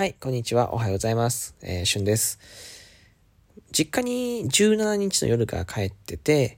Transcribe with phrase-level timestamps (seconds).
[0.00, 0.72] はい、こんにちは。
[0.72, 1.54] おはようございます。
[1.60, 2.38] えー、しゅんです。
[3.70, 6.56] 実家に17日の夜から帰ってて、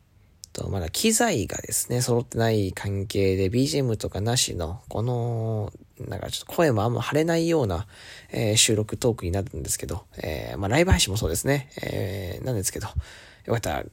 [0.52, 7.88] とまだ機材がですね、揃ってない関係で BGM とかなしの、この、なんかちょっと声もあんま張れないような、
[8.30, 12.86] えー、収録トークになるんですけど、えー、まあライブ配信もそうですね、えー、なんですけど、
[13.46, 13.84] よかったら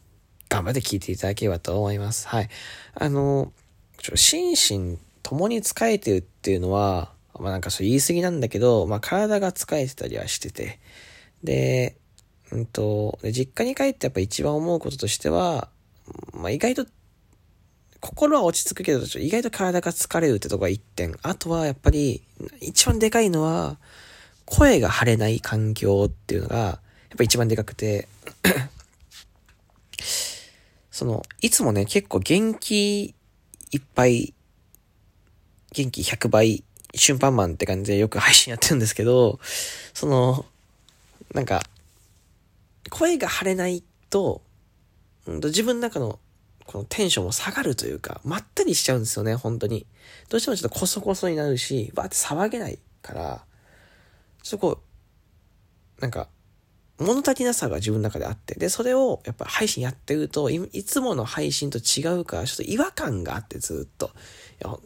[0.50, 2.28] 頑張って聞いていただければと思います。
[2.28, 2.50] はい。
[2.94, 3.52] あの、
[3.98, 10.79] ちょ心身共に疲れてるっていうのは、まあなんかそう言い過ぎなんだけど、まあ体が疲れてたりはしてて、
[11.43, 11.97] で、
[12.51, 15.70] うんと、実家に帰ってやっぱ一番思うこととしては、
[16.34, 16.86] まあ意外と、
[18.01, 21.15] 心は落ち着くけど、意外と体が疲れるってとこが一点。
[21.21, 22.23] あとはやっぱり、
[22.61, 23.78] 一番でかいのは、
[24.46, 26.79] 声が張れない環境っていうのが、や
[27.15, 28.07] っぱ一番でかくて
[30.92, 33.16] その、いつもね、結構元気
[33.72, 34.34] いっぱい、
[35.72, 36.64] 元気100倍
[36.95, 39.39] 瞬間マンって感じでよく配信やってるんですけど、
[39.94, 40.45] その、
[41.34, 41.62] なんか、
[42.89, 44.42] 声が張れないと、
[45.28, 46.20] うんと自分の中の
[46.66, 49.88] このテンションも下がるというか、まったりしちゃうんですよね、本当に。
[50.30, 53.44] どうしてもちょっとコソコソになるし、わーって騒げないから、
[54.44, 54.82] ちょっとこ
[55.98, 56.28] う、なんか、
[57.00, 64.11] 物足りなさが自分の中であって、で、それをやっぱ配信やってるとい、いつもの配信と違うから、ちょっと違和感があってずっと。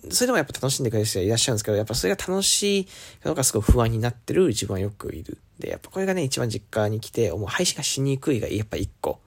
[0.10, 2.92] それでもやっぱ楽しんでくれる人はいらっしゃるんですけど、やっぱそれが楽しいか
[3.26, 5.40] どうかすごい不安になってる自分はよくいる。
[5.58, 9.20] で、やっぱこれがね、一番実家に来て、もう配信がしにくいがやっぱ一個。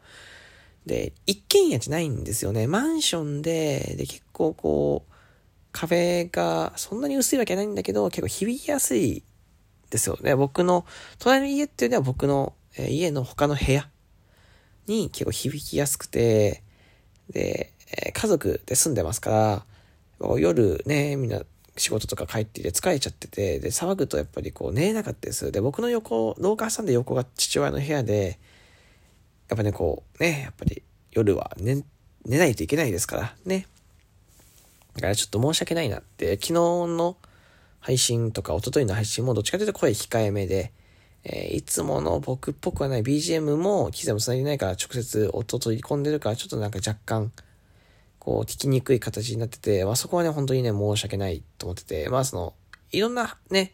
[0.86, 2.68] で、一軒家じゃないんですよね。
[2.68, 5.12] マンションで、で、結構こう、
[5.72, 9.24] 壁がそんなに薄いわけないんだけど、結構響きやすい
[9.90, 10.36] ですよね。
[10.36, 10.86] 僕の、
[11.18, 13.88] 隣の家っていうのは僕のえ家の他の部屋
[14.86, 16.62] に結構響きやすくて、
[17.30, 19.64] で、え家族で住んでますか
[20.20, 21.42] ら、夜ね、みんな
[21.76, 25.52] 仕事とか帰ってきて疲れちゃってて、で、騒ぐとやっぱりこう寝れなかったです。
[25.52, 28.38] で、僕の横、廊下挟んで横が父親の部屋で、
[29.48, 30.82] やっぱね、こう、ね、やっぱり
[31.12, 31.84] 夜は寝、
[32.24, 33.66] 寝ないといけないですから、ね。
[34.94, 37.16] だからちょっと申し訳ないなって、昨日の
[37.80, 40.72] 配信とか一昨日の配信もどっちかというと声控えめで、
[41.28, 47.32] えー、いつもの僕っぽくはない BGM も機材も繋いでないから直接音取り込んでるからちょっとなんか若干
[48.20, 52.54] こう聞きにくい形になってて、まあそこはね本当にね申し訳ないと思ってて、まあその
[52.92, 53.72] いろんなね、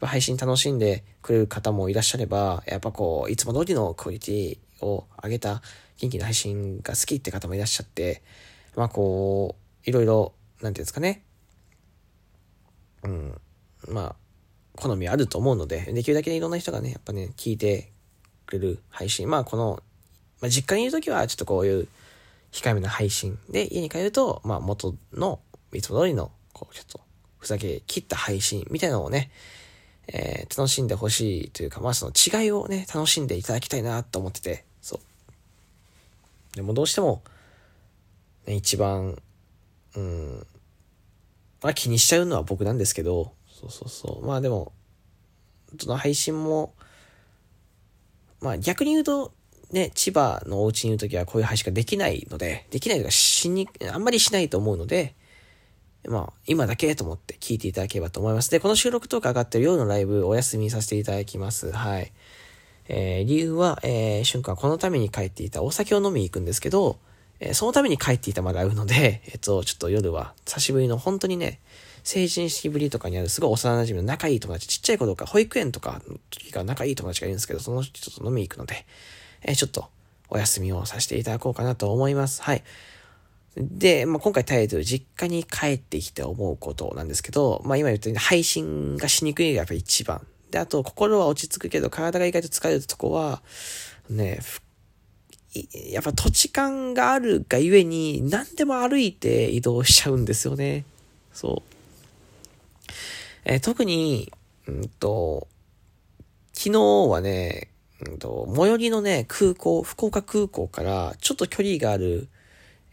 [0.00, 5.62] 配信楽しんでくれる方もいらっしゃれば、やっぱこういつも通りのクオリティを上げた
[5.98, 8.22] 元気な配信が好きって方もいらっしゃって、
[8.76, 11.24] まあこう、いろいろ、なんていうんですかね。
[13.02, 13.40] うん。
[13.88, 14.16] まあ、
[14.78, 17.90] 好みあると思うので、できるだけいろんな人がね、やっぱね、聞いて
[18.46, 19.28] くれる配信。
[19.28, 19.82] まあ、この、
[20.40, 21.88] まあ、実家にいるときは、ちょっとこういう
[22.52, 23.38] 控えめな配信。
[23.50, 25.40] で、家に帰ると、まあ、元の、
[25.72, 27.00] いつも通りの、こう、ちょっと、
[27.38, 29.30] ふざけ切った配信みたいなのをね、
[30.08, 36.56] えー、楽しんでほしいというか、まあ、その違いをね、楽しんでいただきたいなと思ってて、そう。
[36.56, 37.22] でもどうしても、
[38.46, 39.20] ね、一番、
[39.96, 40.46] うん、
[41.62, 44.26] まあ気にしちゃうのは僕なんですけど、そうそうそう。
[44.26, 44.72] まあでも、
[45.78, 46.74] その配信も、
[48.40, 49.32] まあ逆に言うと、
[49.72, 55.14] ね、千葉のお家にいるときはこういう配信ができないので、できないとかしに、あんまりしないと思うので、
[56.06, 58.50] まあ、今だけと思って聞いていただければと思います。
[58.50, 61.72] で、この収録とか上がってる夜のライブお休みさせていただきます。
[61.72, 62.12] はい。
[62.88, 66.98] えー、理由は、えー、瞬間このために帰っていたお酒を飲みに行くんですけど、
[67.40, 71.60] えー、そのために帰っていたまで会うので、 えっと、ちょっと夜は久しぶりの本当にね、
[72.04, 78.86] 成人式ぶりとかにあるすごい幼馴染の仲いい友達、ちっちゃい子とか保育園とかの時が仲いい友達がいるんですけど、その人と飲みに行くので、
[79.42, 79.88] えー、ちょっと
[80.30, 82.42] お休みをさせていただこうかなと思います。
[82.42, 82.62] はい。
[83.56, 90.26] で、まあ、今回タイトル、実家に帰ってきて思うことなんですけど、まあ、今言ったように配信がしにくいがやっぱ一番。
[90.50, 93.42] で、あと、心は落ち着くけど、体が意外と疲れるとこは、
[94.08, 94.40] ね、
[95.92, 100.84] やっぱ土地勘があるがゆえに、何でも歩いて移動しちゃうんですよね。
[101.32, 102.92] そう。
[103.44, 104.30] えー、特に、
[104.66, 105.48] うんと、
[106.52, 107.68] 昨日はね、
[108.06, 112.28] うんと、最寄りのね、空港、福岡空港からちょっと距離がある、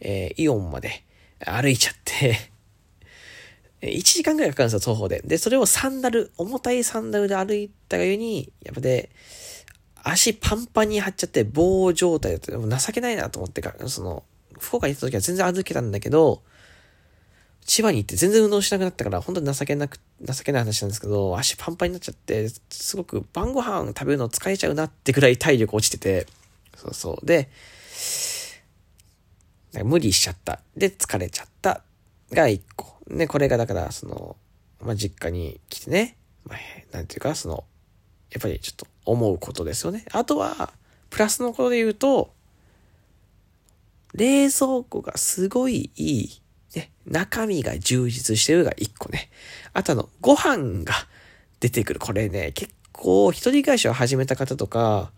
[0.00, 1.04] えー、イオンまで
[1.40, 2.50] 歩いちゃって
[3.82, 5.20] 1時間くらいかかるんですよ、徒歩で。
[5.24, 9.10] で、それをサンダル、重たいサンダルで歩いたがゆえに、やっぱで、
[10.08, 12.68] 足パンパンに張っちゃって棒状態だったも。
[12.68, 14.22] 情けないなと思ってから、その、
[14.58, 16.42] 福岡に行った時は全然歩けたんだけど、
[17.64, 26.28] 千葉に行って全然運動しなくなったから、本当に情けなく、情けない話なんですけど、足パンパンになっちゃって、すごく晩ご飯食べるの疲れちゃうなってくらい体力落ちてて、
[26.76, 27.26] そうそう。
[27.26, 27.48] で、
[29.82, 30.60] 無理しちゃった。
[30.76, 31.82] で、疲れちゃった。
[32.32, 32.96] が一個。
[33.08, 34.36] ね、これがだから、その、
[34.80, 36.58] まあ、実家に来てね、まあ、
[36.96, 37.64] なんていうか、その、
[38.36, 40.04] やっぱりちょっと思うことですよね。
[40.12, 40.70] あとは、
[41.08, 42.34] プラスのことで言うと、
[44.12, 46.42] 冷蔵庫がすごいいい。
[46.74, 49.30] ね、中身が充実してるが1個ね。
[49.72, 50.92] あとあの、ご飯が
[51.60, 52.00] 出てくる。
[52.00, 55.12] これね、結構一人暮らしを始めた方とか、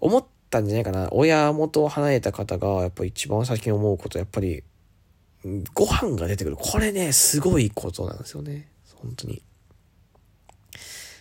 [0.00, 1.10] 思ったんじゃないかな。
[1.12, 4.64] 親元を離れた方が、やっぱ一番最近思うこと、やっぱり、
[5.74, 6.56] ご飯が出てくる。
[6.56, 8.70] これね、すごいことなんですよね。
[8.94, 9.42] 本当に。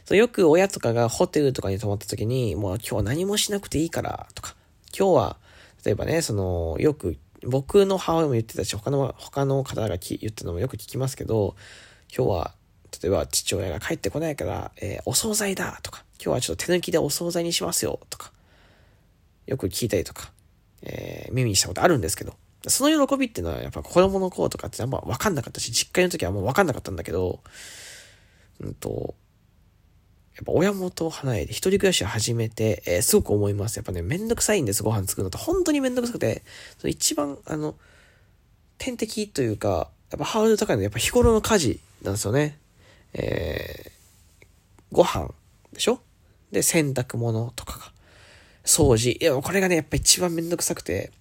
[0.05, 4.55] そうよく親とかがホテルとかに泊まった時に、もう今日何もしなくていいからとか、
[4.97, 5.37] 今日は、
[5.83, 11.55] 例えばね、その、よく、僕の母親も言ってたし、他の、他の方が言ってるのもよく聞きますけど、
[12.15, 12.55] 今日は、
[13.01, 18.31] 例えば父親が帰ってこないから、えー、お惣菜だとか、今日はちょっと手抜きでお惣菜にしますよとか、
[19.47, 20.31] よく聞いたりとか、
[20.83, 22.35] えー、耳にしたことあるんですけど、
[22.67, 27.41] その喜びっていうのはやっぱ子供の頃とかってあんま分かんなかったし、実家の時はもう分かんなかったんだけど、
[28.59, 29.15] うんと、
[30.35, 33.77] やっぱ親元を離れて一人暮らしを始めて、えー、すごく思います。
[33.77, 35.37] やっぱね、めんどくさいんです、ご飯作るのって。
[35.37, 36.43] 本当にめんどくさくて、
[36.77, 37.75] その一番、あの、
[38.77, 42.59] 天敵というか、やっぱハードル高いのはやっぱ日頃の家事なんですよね。
[43.13, 44.45] えー、
[44.91, 45.29] ご飯
[45.71, 46.01] でしょ？
[46.51, 47.93] で、洗濯物とかが。
[48.65, 49.17] 掃除。
[49.17, 51.11] いや、これがね、やっぱ一番めんどくさくて。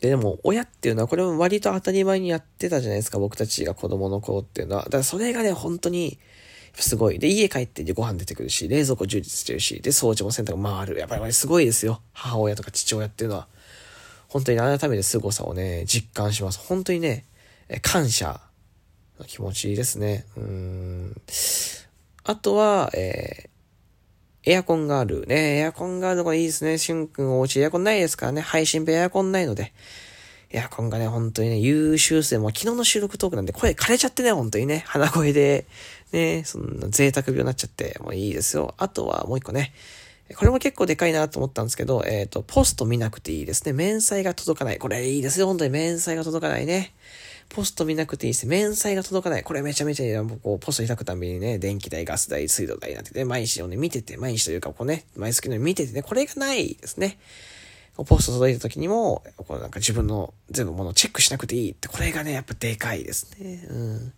[0.00, 4.84] で、でも、親っていうのは、これも割と当たり前にやってたじゃないですか、僕たちが子供の頃っていうのは。
[4.84, 6.18] だからそれがね、本当に、
[6.78, 7.18] すごい。
[7.18, 10.98] で、家帰ってご飯出てくるし、冷蔵庫充実してるし、で、掃除も洗濯も回る。
[10.98, 12.02] やっぱりすごいですよ。
[12.12, 13.48] 母親とか父親っていうのは。
[14.28, 16.58] 本当に改めて凄さをね、実感します。
[16.58, 17.24] 本当にね、
[17.80, 18.40] 感謝
[19.18, 20.26] の気持ちですね。
[20.36, 21.16] うん。
[22.24, 25.24] あとは、えー、エアコンがある。
[25.26, 26.76] ね、エアコンがあるのがいいですね。
[26.76, 28.42] しゅんくんお家エアコンないですからね。
[28.42, 29.72] 配信部エアコンないので。
[30.50, 35.66] エアコンがね、本当にね、優秀性も昨日の収録トークなんで声枯れちゃってね、本当にね、鼻声で、
[36.16, 38.74] ね、そんな贅沢病になっちゃって、もういいですよ。
[38.78, 39.72] あとはもう一個ね、
[40.34, 43.72] これも結構でかいなと思ったんですけど、えっ、ー、と、ポスト見なくていいですね。
[43.72, 44.78] 明細が届かない。
[44.78, 45.46] これいいですよ。
[45.46, 46.94] 本当に明細が届かないね。
[47.48, 48.64] ポスト見なくていいですね。
[48.64, 49.44] 明細が届かない。
[49.44, 50.24] これめちゃめちゃいいな。
[50.24, 57.18] こう、ポスト開くたびにね、電気代、ガス代、水道代なんてね、毎日をね、見てて、毎日というか、こうね、毎月のように見ててね、これがないですね。
[58.04, 63.66] ポスト届いた時にも、こうなんか自分の全部ものをチェックしなくていいって、これがね、やっぱでかいですね。
[63.70, 64.12] うん。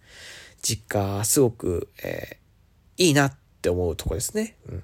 [0.63, 4.57] 実家、すごく、えー、いいなって思うとこですね。
[4.69, 4.83] うん。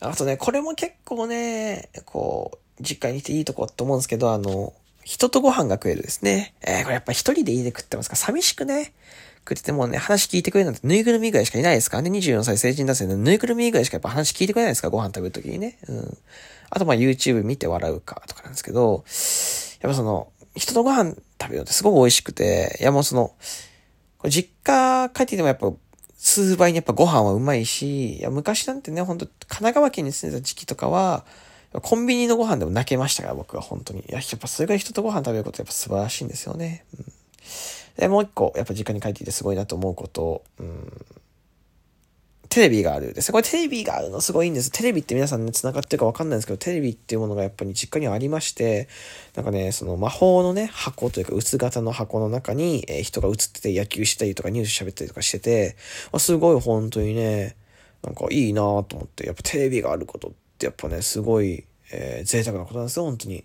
[0.00, 4.72] あとね、これも結構ね、こう、実家に来ていいとこって思うんですけど、あの、
[5.04, 6.54] 人とご飯が食えるですね。
[6.62, 8.16] えー、これやっぱ一人で家で食ってますか？
[8.16, 8.94] 寂しくね、
[9.48, 11.98] 食っててもね、話聞いてくれるなんてぬいぐるみぐらいしかいないですか？
[11.98, 12.10] らね。
[12.10, 14.88] 24歳成人男性のぬいぐるみぐらいしかやっぱ話聞いてくれないですか？
[14.90, 15.78] ご飯食べるときにね。
[15.88, 16.18] うん。
[16.70, 19.04] あとまあ YouTube 見て笑うかとかなんですけど、
[19.82, 23.34] やっぱその、人とご飯食べるのってすごく美味しくて、いやもうその、
[24.28, 25.72] 実家帰ってきてもやっぱ、
[26.16, 31.24] 数倍にやっぱご飯はうまいし、いや、昔なんてね、本当、神奈川県に住んでた時期とかは、
[31.82, 34.00] コンビニのご飯でも泣けましたから、僕は本当に。
[34.00, 36.84] いや、やっぱそれぐらい人とご飯食べることやっぱ素晴らしいんですよね。
[36.98, 37.04] うん、
[37.96, 41.06] で、もう一個、やっぱ実家に帰ってきてすごいなと思うこと、うん、
[42.54, 43.32] テレビがあるです。
[43.32, 44.70] これテレビがあるのすごいんです。
[44.70, 48.86] テレビって皆さんね、繋がってるかわかんないんですけど、テレビっていうものがやっぱり実家にはありまして、
[49.34, 55.74] なんかね、その魔法のね、箱というか薄型の箱の中に、えー、人が映ってて野球したりとかニュース喋ったりとかしてて、
[56.12, 57.56] あすごい本当にね、
[58.04, 63.42] なんかいいなと思って、やっぱテレビがあることってやっぱね、すごい、えー、贅沢なことなんですよ、本当に。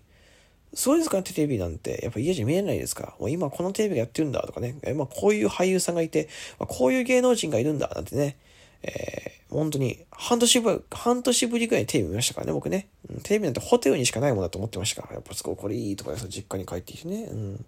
[0.72, 6.28] そうですかテレビなんて、やっぱ家じゃ見えないですかもう今このテレビがやってるんだとかね、今こういう俳優さんがいて、
[6.60, 8.36] こういう芸能人がいるんだなんてね、
[8.82, 12.88] えー、本当に半年ぶり、半年ぶりぐらいにテレビ見ましたからね、僕ね。
[13.08, 17.24] うん、テレビなんてホテルにしかないものだと思ってましたから、やっぱすごいこれいいとかです、実家に帰ってきてね。
[17.24, 17.66] うん。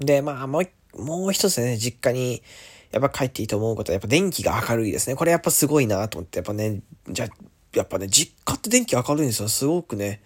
[0.00, 2.42] で、まあ、もう、もう一つね、実家に、
[2.90, 5.16] やっぱ帰っていいと思うことは、やっぱ電気が明るいですね。
[5.16, 7.28] これやっぱすごいなと思って、やっぱね、じゃ、
[7.74, 9.48] やっぱね、実家って電気明るいんですよ。
[9.48, 10.22] すごくね、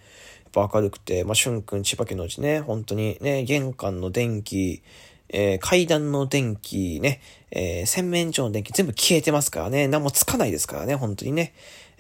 [0.54, 4.82] やっぱ明るくて、まあ、しゅんくん、千葉県のうちね、本当にね、玄関の電気、
[5.32, 7.20] えー、階段の電気ね、
[7.50, 11.54] えー、洗面所の電気全部消えてますからね、何もつかないですからね、本当にね。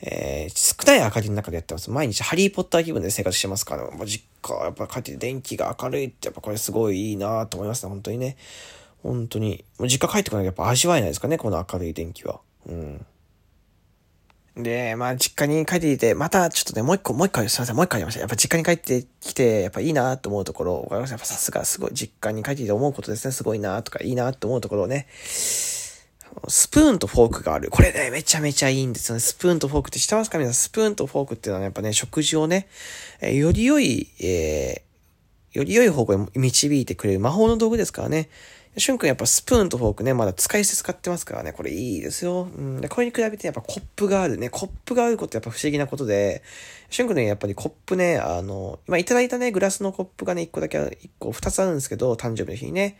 [0.04, 1.90] えー、少ない明かりの中でやってます。
[1.90, 8.36] 毎日ハリーポッター気分で生活してますから、もう実家、やっぱ帰って電気が明るいって、やっぱこれすごいいいなと思いますね、本当にね。
[9.02, 9.64] 本当に。
[9.78, 12.40] もう実家帰ってこないとやっぱ味わえないですかね、この明るい電気は。
[12.66, 13.06] うん。
[14.56, 18.20] で、まあ、実家に帰ってきて、またちょっとね、もう一個、もう一回、すいません、もう一回言いました。
[18.20, 27.70] やっぱ実家に帰ってきて、やっぱいいなと思うところ、わかりましたやっぱさすがすごい、実家に帰ってきて思うことですね、すごいなとか、いいなと思うところをね、スプーンとフォークがある。
[27.70, 29.20] これね、めちゃめちゃいいんですよね。
[29.20, 30.38] スプーンとフォークって知ってますか？
[30.38, 32.68] 皆さん、スプーンとフォークっていうのは、ね、やっぱね、食事をね、
[33.20, 34.91] えより良い、えー、
[35.52, 38.28] より良い方向に導いてくれる魔法の道具ですからね。
[38.78, 42.48] しゅんくんやっぱスプーンとフォークね、まだ使い捨て使ってますからね、これいいですよ。
[42.56, 42.80] うん。
[42.80, 44.48] で、これに比べてやっぱコップがあるね。
[44.48, 46.42] コップがあることやっぱ不思議なことで、
[46.88, 52.96] しゅんくんね、やっぱりコップね、あの、今いただいたね、グラスのコップがね、1個だけ、1個、2つあるんですけど、誕生日の日にね。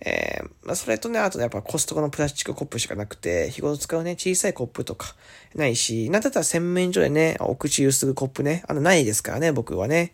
[0.00, 5.16] えー、まあ、それとね、あとねやっぱコストコのプラスチックコップしかなくて、日頃使うね、小さいコップとか
[5.56, 10.12] ないし、なんだったら洗面所でね、お口ゆすぐコップね、あの、ないですからね、僕はね。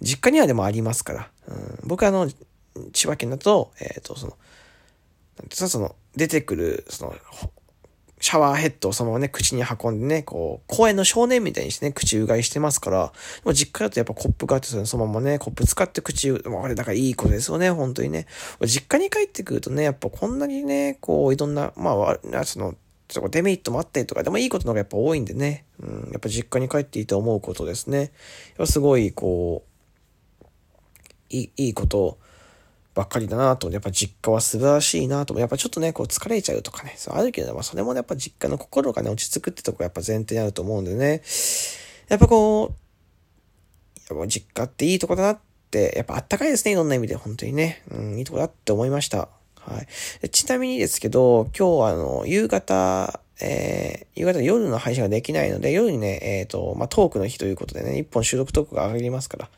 [0.00, 1.30] 実家にはでもありますから。
[1.48, 2.28] うん、僕あの、
[2.92, 4.36] 千葉県だと、えっ、ー、と、その、
[5.38, 7.14] なんてさ、その、出てくる、その、
[8.20, 13.12] シャワーヘッドをそのままね、口に運んでね、こう、公園の少年みたいにしてね、口うがいしてますから、
[13.44, 18.26] もう実家だとやっぱコップがあって、そのままね、コップ使って口う、もうあれだからいい子ですよね、本当にね。
[18.62, 22.74] 実家に帰ってくるとね、やっぱこんなにね、こう、いろんな、まあ、その、
[23.08, 27.98] ちょっとデメリットもあったりとか、でもいいことの方がやっぱ多いんでね、うん、やっぱ実家に帰っていて思うことですね。
[28.00, 28.08] やっ
[28.58, 29.64] ぱすごい、こ
[30.42, 30.44] う、
[31.30, 32.18] いい、いいこと、
[32.94, 41.22] ばっかりだなと、やっぱ実家は素晴らしいなと、やっぱちょっとね、こう疲れちゃうとかね、そうあるけど、まあそれもね、やっぱ実家の心がね、落ち着くってとこやっぱ前提にあると思うんでね、
[42.08, 45.38] やっぱこう、やっぱ実家っていいとこだなっ
[45.70, 49.28] て、やっぱあったかいですね、いろんな意味で、本当にね、うん、いいとこだって思いました。
[49.68, 50.30] はい。
[50.30, 59.48] ちなみにですけど、今日はあの、夕方、えー、夕方夜の配信ができないので、夜にね、えっ、ー、と、まあ、トークの日ということでね、一本収録トークが上がりますから、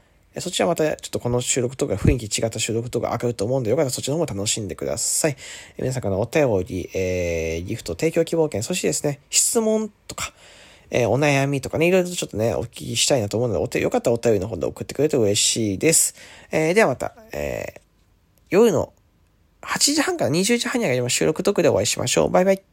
[0.40, 5.36] そっちらまたちょっとこの収録とか雰囲気違った収録とか上がると思うんで、よかったらそっちの方も楽しんでください。
[5.76, 10.32] 皆さんからのお便り、えー、ギフト提供希望券、そしてですね、質問とか、
[10.90, 16.14] えー、お悩みとかね、いろいろとちょっとね、お聞きしたいなと思うので、お手、よかったらお便りの方で送ってくれると嬉しいです。
[16.52, 17.80] えー、ではまた、えー、
[18.50, 18.92] 夜の
[19.62, 22.30] 8時半から20時半に上げる収録特でお会いしましょう。
[22.30, 22.69] バイバイ。